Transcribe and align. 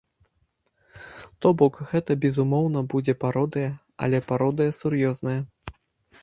То 1.45 1.51
бок, 1.61 1.73
гэта 1.91 2.11
безумоўна 2.23 2.81
будзе 2.95 3.15
пародыя, 3.25 3.69
але 4.07 4.17
пародыя 4.33 4.75
сур'ёзная. 4.81 5.37